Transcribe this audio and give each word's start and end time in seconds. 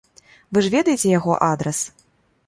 Вы 0.55 0.61
ж 0.67 0.71
ведаеце 0.75 1.11
яго 1.11 1.35
адрас? 1.49 1.83